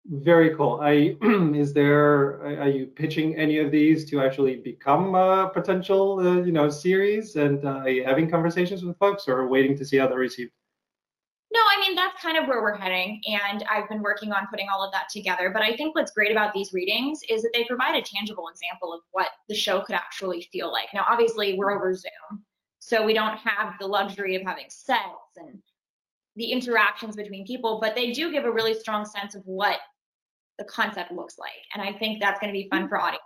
[0.07, 0.81] Very cool.
[0.81, 1.17] I
[1.55, 6.53] is there are you pitching any of these to actually become a potential uh, you
[6.53, 10.51] know series and uh, having conversations with folks or waiting to see how they receive?
[11.53, 14.69] No, I mean that's kind of where we're heading and I've been working on putting
[14.73, 17.65] all of that together, but I think what's great about these readings is that they
[17.65, 20.89] provide a tangible example of what the show could actually feel like.
[20.95, 22.45] Now obviously we're over Zoom,
[22.79, 25.61] so we don't have the luxury of having sets and
[26.37, 29.79] the interactions between people, but they do give a really strong sense of what
[30.59, 31.51] the concept looks like.
[31.75, 33.25] And I think that's going to be fun for audiences.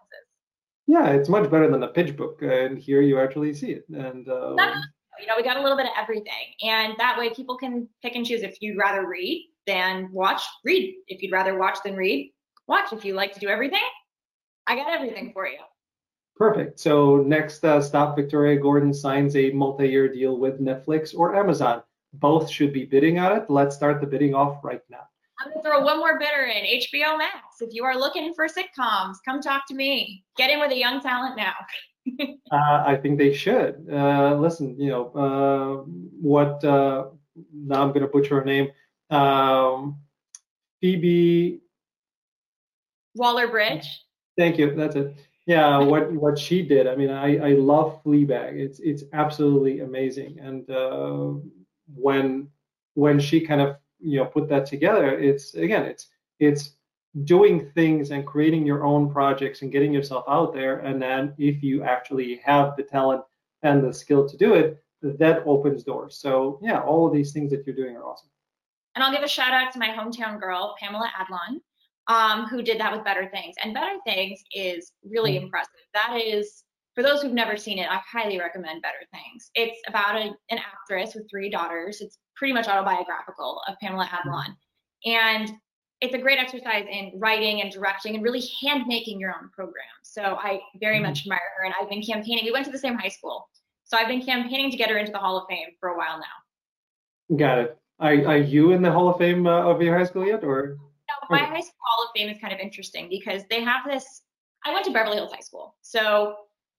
[0.87, 3.85] Yeah, it's much better than a pitch book, and here you actually see it.
[3.89, 4.57] And um,
[5.21, 8.15] you know, we got a little bit of everything, and that way people can pick
[8.15, 8.43] and choose.
[8.43, 10.95] If you'd rather read than watch, read.
[11.09, 12.33] If you'd rather watch than read,
[12.67, 12.93] watch.
[12.93, 13.81] If you like to do everything,
[14.67, 15.59] I got everything for you.
[16.37, 16.81] Perfect.
[16.81, 21.83] So next uh, stop, Victoria Gordon signs a multi-year deal with Netflix or Amazon.
[22.15, 23.49] Both should be bidding on it.
[23.49, 25.07] Let's start the bidding off right now.
[25.41, 27.61] I'm gonna throw one more bidder in HBO Max.
[27.61, 30.25] If you are looking for sitcoms, come talk to me.
[30.37, 31.55] Get in with a young talent now.
[32.51, 33.87] uh, I think they should.
[33.91, 35.85] Uh, listen, you know uh,
[36.21, 36.65] what?
[36.65, 37.07] Uh,
[37.53, 38.69] now I'm gonna butcher her name.
[39.11, 39.99] Um,
[40.81, 41.61] Phoebe
[43.15, 43.87] Waller-Bridge.
[44.37, 44.75] Thank you.
[44.75, 45.17] That's it.
[45.47, 46.87] Yeah, what what she did.
[46.87, 48.59] I mean, I I love Fleabag.
[48.59, 50.39] It's it's absolutely amazing.
[50.41, 51.35] And uh,
[51.95, 52.49] when
[52.95, 56.09] when she kind of you know put that together it's again it's
[56.41, 56.74] it's
[57.23, 60.79] doing things and creating your own projects and getting yourself out there.
[60.81, 63.23] And then if you actually have the talent
[63.63, 64.81] and the skill to do it
[65.19, 66.19] that opens doors.
[66.19, 68.31] So yeah all of these things that you're doing are awesome.
[68.95, 71.61] And i'll give a shout out to my hometown girl pamela adlon
[72.07, 73.55] um, who did that with better things.
[73.63, 75.45] And better things is really mm-hmm.
[75.45, 75.71] impressive.
[75.95, 79.51] That is for those who've never seen it i highly recommend better things.
[79.55, 82.01] It's about a, an actress with three daughters.
[82.01, 84.29] It's pretty much autobiographical of Pamela mm-hmm.
[84.29, 84.57] Adlon.
[85.07, 85.53] And
[86.01, 89.85] it's a great exercise in writing and directing and really hand making your own program.
[90.03, 91.07] So I very mm-hmm.
[91.07, 92.45] much admire her and I've been campaigning.
[92.45, 93.49] We went to the same high school.
[93.85, 96.19] So I've been campaigning to get her into the Hall of Fame for a while
[96.19, 97.37] now.
[97.37, 97.79] Got it.
[98.01, 100.77] Are, are you in the Hall of Fame uh, of your high school yet or?
[101.09, 104.23] No, my high school Hall of Fame is kind of interesting because they have this.
[104.65, 105.77] I went to Beverly Hills High School.
[105.83, 106.35] So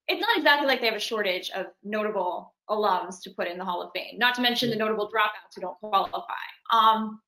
[0.08, 3.66] it's not exactly like they have a shortage of notable alums to put in the
[3.66, 6.34] Hall of Fame, not to mention the notable dropouts who don't qualify.
[6.74, 7.22] Um,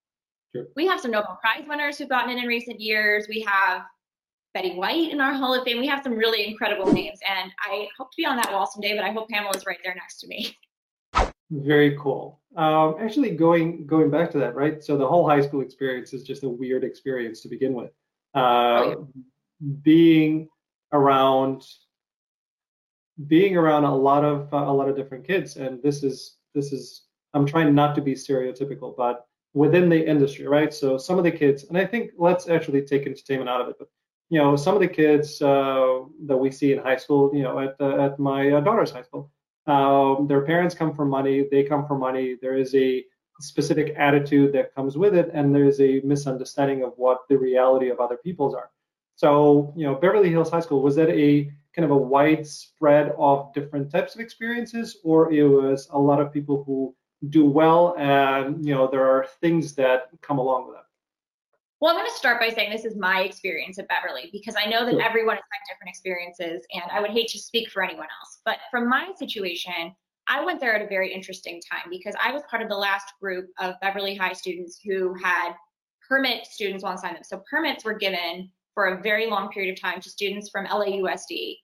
[0.56, 0.68] sure.
[0.76, 3.28] We have some Nobel Prize winners who've gotten in in recent years.
[3.28, 3.84] We have
[4.54, 5.80] Betty White in our Hall of Fame.
[5.80, 8.96] We have some really incredible names, and I hope to be on that wall someday,
[8.96, 10.58] but I hope Pamela's right there next to me.
[11.52, 12.42] Very cool.
[12.56, 14.84] Um, actually, going going back to that, right?
[14.84, 17.92] So the whole high school experience is just a weird experience to begin with.
[18.36, 19.72] Uh, oh, yeah.
[19.84, 20.50] Being
[20.92, 21.64] around
[23.28, 26.74] being around a lot of uh, a lot of different kids, and this is this
[26.74, 29.27] is I'm trying not to be stereotypical, but
[29.58, 30.72] within the industry, right?
[30.74, 33.76] So some of the kids, and I think let's actually take entertainment out of it,
[33.80, 33.90] but
[34.30, 37.60] you know, some of the kids uh, that we see in high school, you know,
[37.66, 39.32] at uh, at my daughter's high school,
[39.66, 42.36] um, their parents come from money, they come from money.
[42.42, 43.04] There is a
[43.40, 48.00] specific attitude that comes with it, and there's a misunderstanding of what the reality of
[48.00, 48.70] other people's are.
[49.16, 53.54] So, you know, Beverly Hills High School was that a kind of a widespread of
[53.54, 56.94] different types of experiences, or it was a lot of people who
[57.30, 60.86] do well and you know there are things that come along with that
[61.82, 64.70] well i'm going to start by saying this is my experience at beverly because i
[64.70, 65.02] know that sure.
[65.02, 68.40] everyone has had different experiences and i would hate to speak for anyone else.
[68.46, 69.96] But from my situation
[70.28, 73.14] i went there at a very interesting time because i was part of the last
[73.20, 75.54] group of beverly high students who had
[76.08, 80.00] permit students alongside them so permits were given for a very long period of time
[80.00, 81.58] to students from lausd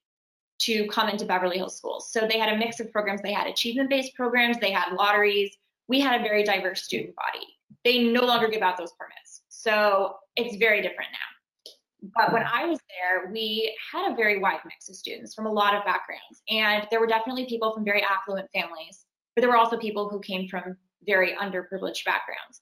[0.59, 2.11] to come into Beverly Hills schools.
[2.11, 3.21] So they had a mix of programs.
[3.21, 5.55] They had achievement based programs, they had lotteries.
[5.87, 7.45] We had a very diverse student body.
[7.83, 9.41] They no longer give out those permits.
[9.49, 12.11] So it's very different now.
[12.15, 15.51] But when I was there, we had a very wide mix of students from a
[15.51, 16.41] lot of backgrounds.
[16.49, 20.19] And there were definitely people from very affluent families, but there were also people who
[20.19, 22.61] came from very underprivileged backgrounds.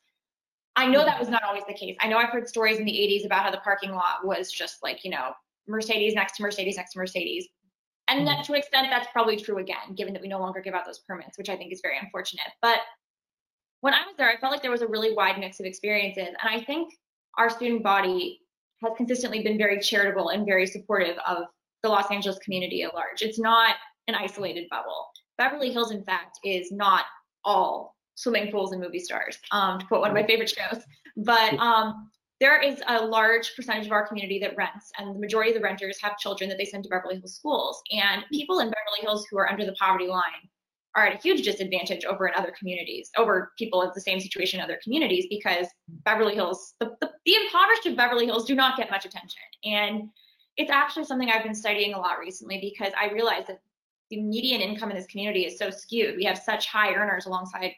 [0.75, 1.97] I know that was not always the case.
[1.99, 4.81] I know I've heard stories in the 80s about how the parking lot was just
[4.83, 5.31] like, you know,
[5.67, 7.47] Mercedes next to Mercedes next to Mercedes.
[8.11, 10.73] And that, to an extent, that's probably true again, given that we no longer give
[10.73, 12.47] out those permits, which I think is very unfortunate.
[12.61, 12.79] But
[13.79, 16.27] when I was there, I felt like there was a really wide mix of experiences.
[16.27, 16.93] And I think
[17.37, 18.41] our student body
[18.83, 21.45] has consistently been very charitable and very supportive of
[21.83, 23.21] the Los Angeles community at large.
[23.21, 23.75] It's not
[24.07, 25.07] an isolated bubble.
[25.37, 27.05] Beverly Hills, in fact, is not
[27.45, 30.83] all swimming pools and movie stars, um, to quote one of my favorite shows.
[31.15, 35.51] But um, there is a large percentage of our community that rents, and the majority
[35.51, 37.81] of the renters have children that they send to Beverly Hills schools.
[37.91, 38.27] And hmm.
[38.31, 40.49] people in Beverly Hills who are under the poverty line
[40.95, 44.59] are at a huge disadvantage over in other communities, over people in the same situation
[44.59, 45.97] in other communities, because hmm.
[46.03, 49.43] Beverly Hills, the, the, the impoverished of Beverly Hills do not get much attention.
[49.63, 50.09] And
[50.57, 53.61] it's actually something I've been studying a lot recently because I realize that
[54.09, 56.17] the median income in this community is so skewed.
[56.17, 57.71] We have such high earners alongside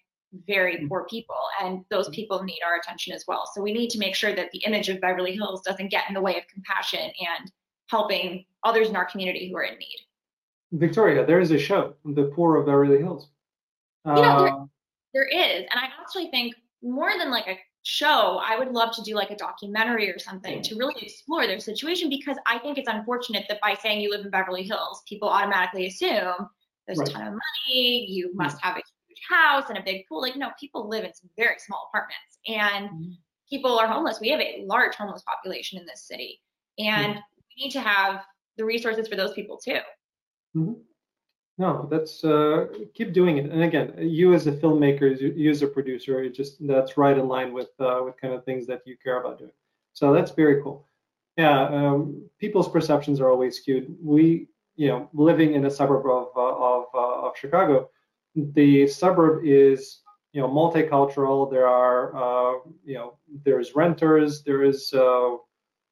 [0.48, 0.90] very mm.
[0.90, 2.14] poor people and those mm.
[2.14, 4.90] people need our attention as well so we need to make sure that the image
[4.90, 7.52] of beverly hills doesn't get in the way of compassion and
[7.88, 9.98] helping others in our community who are in need
[10.74, 13.30] victoria there is a show the poor of beverly hills
[14.06, 14.66] uh, you know, there, uh,
[15.14, 19.02] there is and i actually think more than like a show i would love to
[19.02, 22.90] do like a documentary or something to really explore their situation because i think it's
[22.90, 26.48] unfortunate that by saying you live in beverly hills people automatically assume
[26.88, 27.10] there's right.
[27.10, 28.82] a ton of money you must have a
[29.30, 30.22] house and a big pool.
[30.22, 33.12] Like, no, people live in some very small apartments and mm-hmm.
[33.50, 34.20] people are homeless.
[34.20, 36.42] We have a large homeless population in this city,
[36.78, 38.22] and we need to have
[38.58, 39.80] the resources for those people too.
[40.56, 40.74] Mm-hmm.
[41.60, 43.52] No, that's uh, keep doing it.
[43.52, 47.28] And again, you as a filmmaker, you as a producer, it just that's right in
[47.28, 49.52] line with uh, with kind of things that you care about doing.
[49.94, 50.88] So that's very cool.
[51.38, 53.96] Yeah, um, people's perceptions are always skewed.
[54.02, 57.90] We, you know, living in a suburb of uh, of, uh, of Chicago,
[58.36, 60.00] the suburb is
[60.32, 61.50] you know multicultural.
[61.50, 64.44] There are uh, you know there's renters.
[64.44, 65.36] There is uh,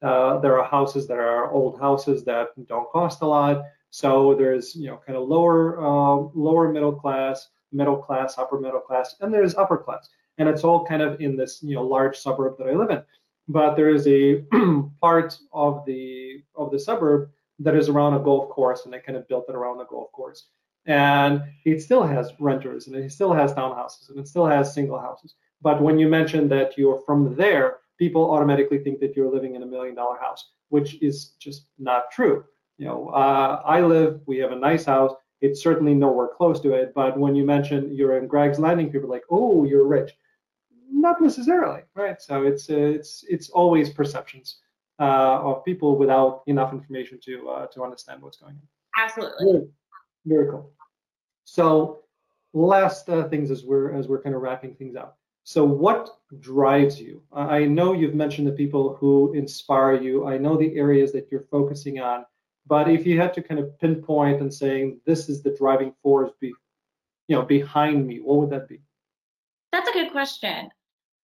[0.02, 3.64] uh, there are houses that are old houses that don't cost a lot.
[3.92, 8.80] So there's you know kind of lower uh, lower middle class, middle class, upper middle
[8.80, 12.18] class, and there's upper class, and it's all kind of in this you know large
[12.18, 13.04] suburb that I live in.
[13.48, 14.44] But there is a
[15.02, 19.18] part of the of the suburb that is around a golf course, and they kind
[19.18, 20.48] of built it around the golf course
[20.86, 25.00] and it still has renters and it still has townhouses and it still has single
[25.00, 25.36] houses.
[25.62, 29.64] But when you mention that you're from there, people automatically think that you're living in
[29.64, 32.44] a million dollar house, which is just not true.
[32.78, 35.14] You know, uh, I live, we have a nice house.
[35.42, 36.94] It's certainly nowhere close to it.
[36.96, 40.12] But when you mention you're in Greg's Landing, people are like, oh, you're rich.
[40.92, 42.22] Not necessarily, right?
[42.22, 44.58] So it's uh, it's it's always perceptions
[45.00, 49.04] uh, of people without enough information to uh, to understand what's going on.
[49.04, 49.46] Absolutely.
[49.52, 49.68] Very
[50.28, 50.72] cool.
[51.46, 52.04] So
[52.54, 55.18] last uh, things as we're as we're kind of wrapping things up.
[55.44, 57.24] So what drives you?
[57.34, 60.28] I know you've mentioned the people who inspire you.
[60.28, 62.26] I know the areas that you're focusing on.
[62.68, 66.32] But if you had to kind of pinpoint and saying this is the driving force,
[66.40, 66.54] be,
[67.28, 68.82] you know, behind me, what would that be?
[69.72, 70.70] That's a good question.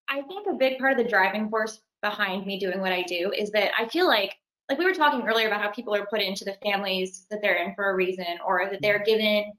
[0.10, 3.32] I think a big part of the driving force behind me doing what I do
[3.38, 4.36] is that I feel like
[4.70, 7.64] like we were talking earlier about how people are put into the families that they're
[7.64, 9.52] in for a reason or that they're given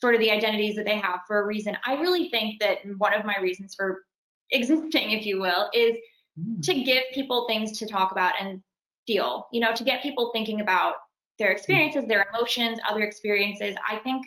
[0.00, 1.76] sort of the identities that they have for a reason.
[1.84, 4.04] I really think that one of my reasons for
[4.50, 5.96] existing, if you will, is
[6.38, 6.62] mm.
[6.62, 8.62] to give people things to talk about and
[9.06, 10.94] feel, you know, to get people thinking about
[11.38, 13.74] their experiences, their emotions, other experiences.
[13.88, 14.26] I think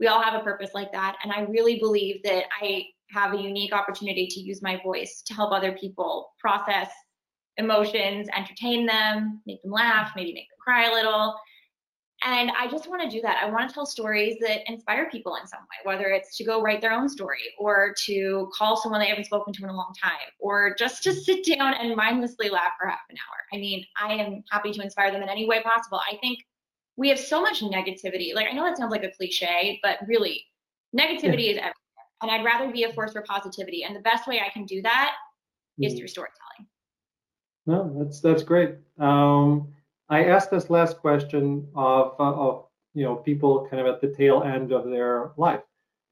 [0.00, 1.16] we all have a purpose like that.
[1.22, 5.34] And I really believe that I have a unique opportunity to use my voice to
[5.34, 6.90] help other people process
[7.58, 11.34] emotions, entertain them, make them laugh, maybe make them cry a little.
[12.24, 13.42] And I just want to do that.
[13.42, 16.62] I want to tell stories that inspire people in some way, whether it's to go
[16.62, 19.92] write their own story or to call someone they haven't spoken to in a long
[20.02, 23.36] time or just to sit down and mindlessly laugh for half an hour.
[23.52, 26.00] I mean, I am happy to inspire them in any way possible.
[26.10, 26.38] I think
[26.96, 28.34] we have so much negativity.
[28.34, 30.42] Like, I know that sounds like a cliche, but really,
[30.98, 31.52] negativity yeah.
[31.52, 31.74] is everywhere.
[32.22, 33.84] And I'd rather be a force for positivity.
[33.84, 35.12] And the best way I can do that
[35.78, 35.86] mm.
[35.86, 36.66] is through storytelling.
[37.66, 38.76] No, that's that's great.
[38.98, 39.74] Um,
[40.08, 44.14] I asked this last question of, uh, of you know people kind of at the
[44.14, 45.62] tail end of their life.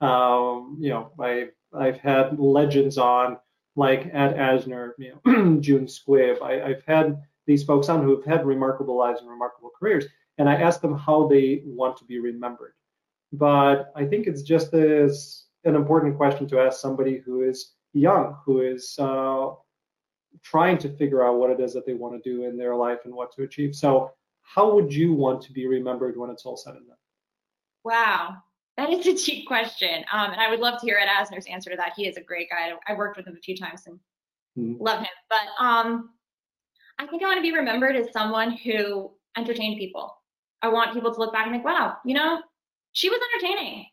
[0.01, 3.39] Um, you know, I I've had legends on
[3.77, 6.43] like Ed Asner, you know, June Squibb.
[6.43, 10.07] I, I've had these folks on who have had remarkable lives and remarkable careers,
[10.39, 12.75] and I asked them how they want to be remembered.
[13.33, 18.37] But I think it's just as an important question to ask somebody who is young,
[18.45, 19.51] who is uh,
[20.43, 23.01] trying to figure out what it is that they want to do in their life
[23.05, 23.75] and what to achieve.
[23.75, 24.13] So,
[24.43, 26.97] how would you want to be remembered when it's all said and done?
[27.85, 28.37] Wow,
[28.77, 30.05] that is a cheap question.
[30.13, 31.93] Um, and I would love to hear Ed Asner's answer to that.
[31.97, 32.73] He is a great guy.
[32.87, 33.99] I worked with him a few times and
[34.59, 34.83] mm-hmm.
[34.83, 35.09] love him.
[35.31, 36.11] But um,
[36.99, 40.15] I think I want to be remembered as someone who entertained people.
[40.63, 42.41] I want people to look back and think, wow, you know,
[42.93, 43.87] she was entertaining.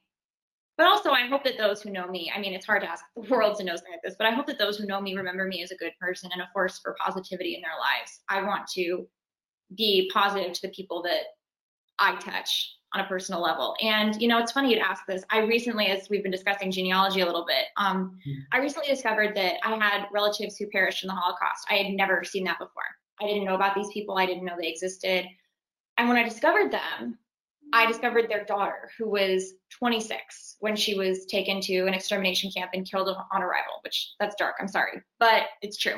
[0.78, 3.03] But also, I hope that those who know me, I mean, it's hard to ask
[3.15, 5.15] the world to know something like this, but I hope that those who know me
[5.15, 8.22] remember me as a good person and a force for positivity in their lives.
[8.30, 9.07] I want to
[9.78, 11.24] be positive to the people that
[11.99, 13.76] I touch on a personal level.
[13.82, 15.24] And, you know, it's funny you'd ask this.
[15.30, 18.39] I recently, as we've been discussing genealogy a little bit, um, mm-hmm.
[18.51, 21.67] I recently discovered that I had relatives who perished in the Holocaust.
[21.69, 22.84] I had never seen that before.
[23.22, 25.26] I didn't know about these people, I didn't know they existed.
[25.97, 27.17] And when I discovered them,
[27.74, 32.72] I discovered their daughter, who was 26 when she was taken to an extermination camp
[32.74, 35.97] and killed on arrival, which that's dark, I'm sorry, but it's true.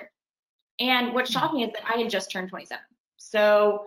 [0.79, 2.81] And what's shocking is that I had just turned 27.
[3.17, 3.85] So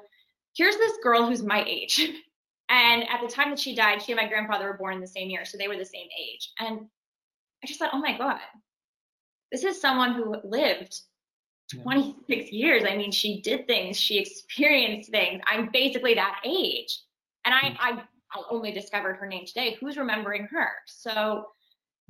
[0.56, 2.08] here's this girl who's my age.
[2.68, 5.06] And at the time that she died, she and my grandfather were born in the
[5.06, 6.50] same year, so they were the same age.
[6.58, 6.80] And
[7.62, 8.40] I just thought, oh my God,
[9.52, 11.00] this is someone who lived
[11.70, 12.82] 26 years.
[12.84, 15.42] I mean, she did things, she experienced things.
[15.46, 16.98] I'm basically that age.
[17.46, 17.76] And I, hmm.
[17.80, 19.78] I, I only discovered her name today.
[19.80, 20.68] Who's remembering her?
[20.86, 21.46] So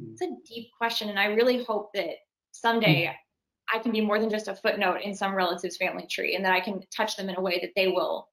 [0.01, 0.13] hmm.
[0.13, 1.11] it's a deep question.
[1.11, 2.17] And I really hope that
[2.51, 3.77] someday hmm.
[3.77, 6.53] I can be more than just a footnote in some relative's family tree and that
[6.53, 8.29] I can touch them in a way that they will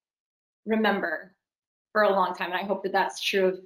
[0.66, 1.36] remember
[1.92, 2.52] for a long time.
[2.52, 3.60] And I hope that that's true of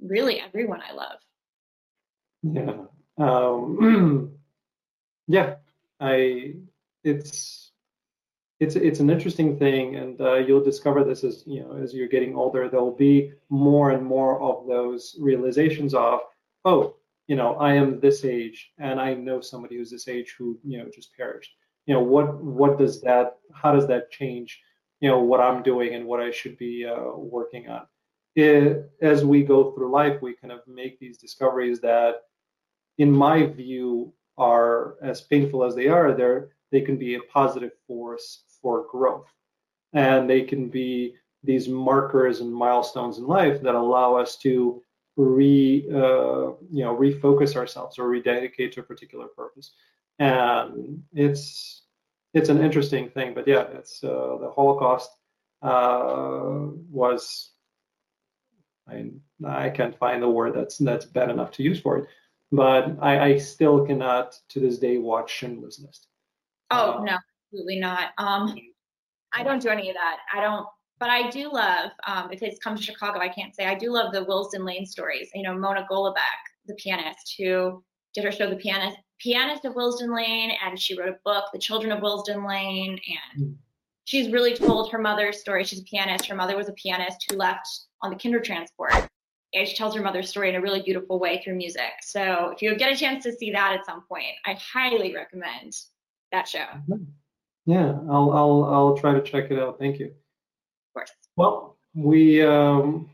[0.00, 1.18] really everyone I love.
[2.42, 2.84] Yeah.
[3.18, 4.38] Um,
[5.26, 5.56] yeah.
[6.00, 6.54] I,
[7.04, 7.61] it's,
[8.62, 12.14] it's it's an interesting thing, and uh, you'll discover this as you know as you're
[12.14, 12.68] getting older.
[12.68, 16.20] There will be more and more of those realizations of,
[16.64, 16.94] oh,
[17.26, 20.78] you know, I am this age, and I know somebody who's this age who you
[20.78, 21.50] know just perished.
[21.86, 23.36] You know, what what does that?
[23.52, 24.60] How does that change?
[25.00, 27.82] You know, what I'm doing and what I should be uh, working on.
[28.36, 32.14] It, as we go through life, we kind of make these discoveries that,
[32.98, 36.14] in my view, are as painful as they are.
[36.14, 39.28] They're they can be a positive force for growth.
[39.92, 44.82] And they can be these markers and milestones in life that allow us to
[45.16, 49.72] re uh, you know refocus ourselves or rededicate to a particular purpose.
[50.18, 51.82] And it's
[52.32, 55.10] it's an interesting thing, but yeah, it's uh, the Holocaust
[55.62, 57.50] uh, was
[58.88, 59.10] I
[59.46, 62.06] I can't find the word that's that's bad enough to use for it,
[62.50, 66.08] but I, I still cannot to this day watch Schindler's List.
[66.70, 67.18] Oh um, no,
[67.52, 68.10] absolutely not.
[68.18, 68.56] Um,
[69.34, 70.18] I don't do any of that.
[70.32, 70.66] I don't,
[70.98, 71.90] but I do love.
[72.06, 74.86] Um, if it's come to Chicago, I can't say I do love the Willesden Lane
[74.86, 75.30] stories.
[75.34, 76.16] You know, Mona Golabek,
[76.66, 77.82] the pianist who
[78.14, 81.58] did her show, The Pianist, Pianist of Willesden Lane, and she wrote a book, The
[81.58, 83.00] Children of Willesden Lane,
[83.36, 83.52] and hmm.
[84.04, 85.64] she's really told her mother's story.
[85.64, 86.26] She's a pianist.
[86.26, 87.66] Her mother was a pianist who left
[88.02, 89.08] on the Kindertransport.
[89.54, 91.92] And she tells her mother's story in a really beautiful way through music.
[92.00, 95.74] So if you get a chance to see that at some point, I highly recommend
[96.32, 96.64] that show.
[97.66, 99.78] Yeah, I'll I'll I'll try to check it out.
[99.78, 100.06] Thank you.
[100.06, 101.12] Of course.
[101.36, 103.10] Well, we um,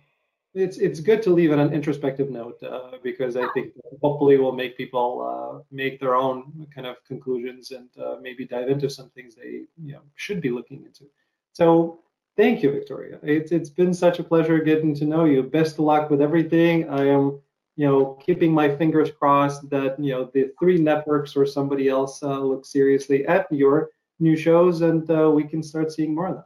[0.55, 4.39] it's it's good to leave it on an introspective note uh, because I think hopefully
[4.39, 8.89] will make people uh, make their own kind of conclusions and uh, maybe dive into
[8.89, 11.05] some things they you know should be looking into.
[11.53, 12.01] So
[12.39, 13.19] Thank you, Victoria.
[13.25, 15.43] It's it's been such a pleasure getting to know you.
[15.43, 16.89] Best of luck with everything.
[16.89, 17.41] I am,
[17.75, 22.23] you know, keeping my fingers crossed that you know the three networks or somebody else
[22.23, 23.91] uh, look seriously at your
[24.21, 26.45] new shows and uh, we can start seeing more of them.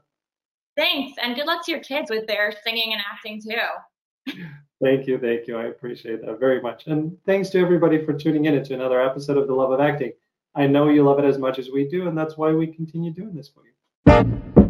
[0.76, 4.34] Thanks, and good luck to your kids with their singing and acting too.
[4.82, 5.56] Thank you, thank you.
[5.56, 6.86] I appreciate that very much.
[6.86, 10.12] And thanks to everybody for tuning in to another episode of The Love of Acting.
[10.54, 13.12] I know you love it as much as we do, and that's why we continue
[13.12, 14.61] doing this for you.